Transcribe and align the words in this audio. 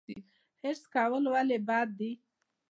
حرص 0.61 0.81
کول 0.93 1.23
ولې 1.33 1.57
بد 1.67 1.89
دي؟ 1.99 2.11